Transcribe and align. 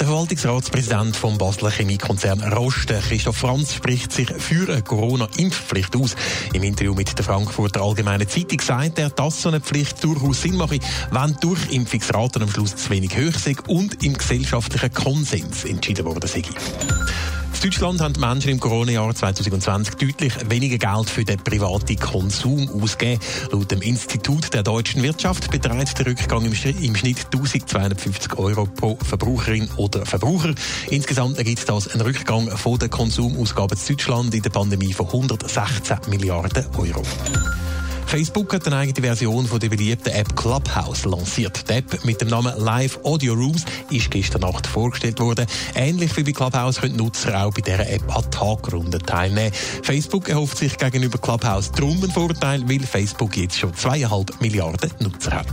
Der 0.00 0.06
Verwaltungsratspräsident 0.06 1.14
vom 1.14 1.36
Basler 1.36 1.70
Chemiekonzern 1.70 2.40
Roste, 2.54 2.98
Christoph 3.06 3.36
Franz, 3.36 3.74
spricht 3.74 4.10
sich 4.10 4.30
für 4.30 4.66
eine 4.72 4.80
Corona-Impfpflicht 4.80 5.94
aus. 5.94 6.16
Im 6.54 6.62
Interview 6.62 6.94
mit 6.94 7.18
der 7.18 7.22
Frankfurter 7.22 7.82
Allgemeinen 7.82 8.26
Zeitung 8.26 8.62
sagt 8.62 8.98
er, 8.98 9.10
dass 9.10 9.42
so 9.42 9.50
eine 9.50 9.60
Pflicht 9.60 10.02
durchaus 10.02 10.40
Sinn 10.40 10.56
mache, 10.56 10.78
wenn 11.10 11.34
die 11.34 11.40
Durchimpfungsraten 11.40 12.42
am 12.42 12.50
Schluss 12.50 12.76
zu 12.76 12.88
wenig 12.88 13.14
hoch 13.14 13.38
sind 13.38 13.68
und 13.68 14.02
im 14.02 14.14
gesellschaftlichen 14.14 14.90
Konsens 14.94 15.66
entschieden 15.66 16.06
worden 16.06 16.30
sei. 16.30 16.44
In 17.52 17.68
Deutschland 17.68 18.00
haben 18.00 18.14
die 18.14 18.20
Menschen 18.20 18.50
im 18.52 18.60
Corona-Jahr 18.60 19.14
2020 19.14 19.94
deutlich 19.96 20.32
weniger 20.48 20.78
Geld 20.78 21.10
für 21.10 21.24
den 21.24 21.38
privaten 21.38 21.98
Konsum 21.98 22.68
ausgegeben. 22.82 23.20
Laut 23.52 23.70
dem 23.70 23.82
Institut 23.82 24.54
der 24.54 24.62
deutschen 24.62 25.02
Wirtschaft 25.02 25.50
beträgt 25.50 25.98
der 25.98 26.06
Rückgang 26.06 26.44
im, 26.44 26.54
Schnitt 26.54 26.78
1250 26.78 28.38
Euro 28.38 28.66
pro 28.66 28.96
Verbraucherin 28.96 29.68
oder 29.76 30.06
Verbraucher. 30.06 30.54
Insgesamt 30.88 31.38
ergibt 31.38 31.68
das 31.68 31.88
einen 31.88 32.00
Rückgang 32.00 32.48
von 32.56 32.78
den 32.78 32.88
Konsumausgaben 32.88 33.78
in 33.78 33.96
Deutschland 33.96 34.34
in 34.34 34.42
der 34.42 34.50
Pandemie 34.50 34.92
von 34.92 35.06
116 35.06 35.98
Milliarden 36.08 36.66
Euro. 36.76 37.02
Facebook 38.10 38.52
hat 38.52 38.66
eine 38.66 38.76
eigene 38.76 39.06
Version 39.06 39.46
von 39.46 39.60
der 39.60 39.68
beliebten 39.68 40.08
App 40.08 40.34
Clubhouse 40.34 41.04
lanciert. 41.04 41.70
Die 41.70 41.74
App 41.74 42.04
mit 42.04 42.20
dem 42.20 42.26
Namen 42.26 42.52
Live 42.58 42.98
Audio 43.04 43.34
Rooms 43.34 43.64
ist 43.88 44.10
gestern 44.10 44.40
Nacht 44.40 44.66
vorgestellt 44.66 45.20
worden. 45.20 45.46
Ähnlich 45.76 46.16
wie 46.16 46.24
bei 46.24 46.32
Clubhouse 46.32 46.80
können 46.80 46.96
Nutzer 46.96 47.40
auch 47.40 47.54
bei 47.54 47.60
dieser 47.60 47.88
App 47.88 48.16
an 48.16 48.28
Tagrunden 48.32 49.00
teilnehmen. 49.00 49.52
Facebook 49.84 50.28
erhofft 50.28 50.58
sich 50.58 50.76
gegenüber 50.76 51.18
Clubhouse 51.18 51.70
drum 51.70 52.02
einen 52.02 52.10
Vorteil, 52.10 52.68
weil 52.68 52.80
Facebook 52.80 53.36
jetzt 53.36 53.60
schon 53.60 53.72
zweieinhalb 53.74 54.40
Milliarden 54.40 54.90
Nutzer 54.98 55.30
hat. 55.30 55.46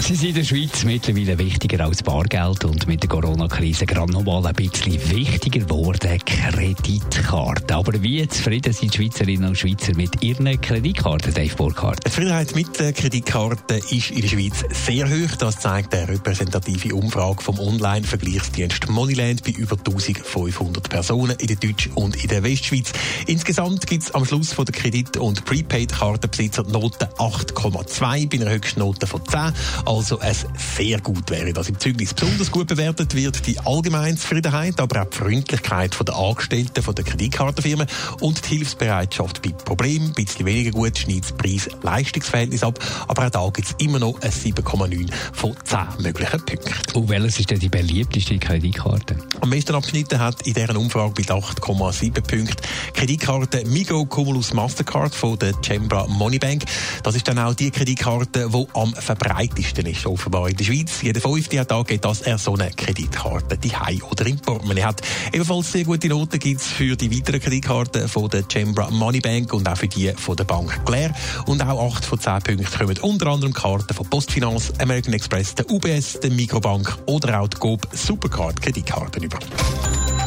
Sie 0.00 0.14
sind 0.14 0.28
in 0.28 0.34
der 0.36 0.44
Schweiz 0.44 0.84
mittlerweile 0.84 1.38
wichtiger 1.38 1.84
als 1.84 2.02
Bargeld 2.02 2.64
und 2.64 2.86
mit 2.86 3.02
der 3.02 3.08
Corona-Krise 3.08 3.86
gerade 3.86 4.12
noch 4.12 4.24
mal 4.24 4.46
ein 4.46 4.54
bisschen 4.54 4.94
wichtiger 5.10 5.60
geworden, 5.60 6.18
Kreditkarten. 6.24 7.72
Aber 7.72 8.02
wie 8.02 8.26
zufrieden 8.28 8.72
sind 8.72 8.94
die 8.94 8.98
Schweizerinnen 8.98 9.48
und 9.48 9.58
Schweizer 9.58 9.96
mit 9.96 10.22
ihren 10.22 10.60
Kreditkarten, 10.60 11.34
Dave 11.34 11.54
Burkhardt? 11.56 12.04
Die 12.04 12.10
Zufriedenheit 12.10 12.54
mit 12.54 12.78
den 12.78 12.94
Kreditkarten 12.94 13.78
ist 13.78 14.10
in 14.10 14.20
der 14.20 14.28
Schweiz 14.28 14.64
sehr 14.70 15.08
hoch. 15.08 15.36
Das 15.38 15.58
zeigt 15.58 15.94
eine 15.94 16.08
repräsentative 16.08 16.94
Umfrage 16.94 17.42
vom 17.42 17.58
Online-Vergleichsdienst 17.58 18.88
Moneyland 18.88 19.42
bei 19.42 19.52
über 19.52 19.76
1500 19.76 20.88
Personen 20.88 21.36
in 21.40 21.48
der 21.48 21.56
Deutsch- 21.56 21.90
und 21.94 22.22
in 22.22 22.28
der 22.28 22.44
Westschweiz. 22.44 22.92
Insgesamt 23.26 23.86
gibt 23.86 24.04
es 24.04 24.14
am 24.14 24.24
Schluss 24.24 24.52
von 24.52 24.66
der 24.66 24.74
Kredit- 24.74 25.16
und 25.16 25.44
Prepaid-Kartenbesitzer 25.44 26.62
Noten 26.64 27.08
8,2 27.18 28.28
bei 28.28 28.40
einer 28.40 28.52
Höchstnote 28.52 29.06
von 29.06 29.22
10. 29.26 29.45
Also 29.84 30.18
es 30.20 30.46
sehr 30.76 31.00
gut 31.00 31.30
wäre 31.30 31.52
das 31.52 31.68
im 31.68 31.78
Zeugnis. 31.78 32.14
Besonders 32.14 32.50
gut 32.50 32.68
bewertet 32.68 33.14
wird 33.14 33.46
die 33.46 33.58
allgemeine 33.60 34.16
Zufriedenheit, 34.16 34.80
aber 34.80 35.02
auch 35.02 35.10
die 35.10 35.16
Freundlichkeit 35.18 35.96
der 36.06 36.14
Angestellten 36.14 36.82
von 36.82 36.94
der 36.94 37.04
Kreditkartenfirmen 37.04 37.86
und 38.20 38.44
die 38.44 38.56
Hilfsbereitschaft 38.56 39.42
bei 39.42 39.50
Problemen. 39.50 40.08
Ein 40.08 40.14
bisschen 40.14 40.46
weniger 40.46 40.70
gut 40.70 40.98
schneidet 40.98 41.26
das 41.26 41.32
Preis-Leistungsverhältnis 41.32 42.62
ab, 42.62 42.78
aber 43.08 43.26
auch 43.26 43.30
da 43.30 43.48
gibt 43.52 43.68
es 43.68 43.74
immer 43.78 43.98
noch 43.98 44.20
ein 44.20 44.30
7,9 44.30 45.10
von 45.32 45.54
10 45.64 45.78
möglichen 46.02 46.44
Punkten. 46.44 46.74
Und 46.94 47.08
welches 47.08 47.40
ist 47.40 47.50
denn 47.50 47.58
die 47.58 47.68
beliebteste 47.68 48.38
Kreditkarte? 48.38 49.16
Am 49.40 49.50
meisten 49.50 49.74
abgeschnitten 49.74 50.20
hat 50.20 50.46
in 50.46 50.54
dieser 50.54 50.76
Umfrage 50.76 51.14
mit 51.18 51.30
8,7 51.30 52.12
Punkten 52.12 52.56
Kreditkarte 52.94 53.64
Migo 53.66 54.04
Cumulus 54.06 54.52
Mastercard 54.52 55.14
von 55.14 55.38
der 55.38 55.54
Cembra 55.62 56.06
Moneybank. 56.06 56.64
Das 57.02 57.16
ist 57.16 57.26
dann 57.28 57.38
auch 57.38 57.54
die 57.54 57.70
Kreditkarte, 57.70 58.48
die 58.48 58.66
am 58.74 58.94
verbreitesten 59.36 59.86
ist, 59.86 60.06
offenbar 60.06 60.48
in 60.48 60.56
der 60.56 60.64
Schweiz. 60.64 61.02
Jeder 61.02 61.20
fünfte 61.20 61.60
hat 61.60 61.70
angegeben, 61.70 62.00
dass 62.02 62.22
er 62.22 62.38
so 62.38 62.54
eine 62.54 62.70
Kreditkarte 62.70 63.58
die 63.58 63.72
oder 64.10 64.26
im 64.26 64.38
Portemonnaie 64.38 64.84
hat. 64.84 65.02
Ebenfalls 65.32 65.72
sehr 65.72 65.84
gute 65.84 66.08
Noten 66.08 66.38
gibt 66.38 66.60
es 66.60 66.66
für 66.68 66.96
die 66.96 67.14
weiteren 67.14 67.40
Kreditkarten 67.40 68.08
von 68.08 68.30
der 68.30 68.44
Cembra 68.48 68.90
Moneybank 68.90 69.52
und 69.52 69.68
auch 69.68 69.76
für 69.76 69.88
die 69.88 70.12
von 70.16 70.36
der 70.36 70.44
Bank 70.44 70.84
Claire. 70.86 71.12
Und 71.46 71.62
auch 71.62 71.94
8 71.94 72.04
von 72.04 72.18
10 72.18 72.42
Punkten 72.42 72.78
kommen 72.78 72.98
unter 72.98 73.26
anderem 73.26 73.52
Karten 73.52 73.92
von 73.92 74.08
Postfinance, 74.08 74.72
American 74.78 75.12
Express, 75.12 75.54
der 75.54 75.70
UBS, 75.70 76.20
der 76.20 76.30
Mikrobank 76.30 76.98
oder 77.06 77.40
auch 77.40 77.48
die 77.48 77.58
GOB 77.58 77.86
Supercard 77.92 78.60
Kreditkarten 78.62 79.22
über. 79.22 79.38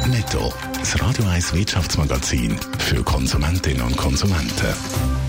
Netto, 0.08 0.54
das 0.80 1.00
Radio 1.02 1.26
1 1.26 1.54
Wirtschaftsmagazin 1.54 2.56
für 2.78 3.04
Konsumentinnen 3.04 3.82
und 3.82 3.98
Konsumenten. 3.98 5.29